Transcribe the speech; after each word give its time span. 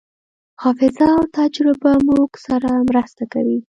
حافظه 0.63 1.07
او 1.17 1.23
تجربه 1.37 1.91
موږ 2.07 2.29
سره 2.47 2.69
مرسته 2.89 3.23
کوي. 3.33 3.57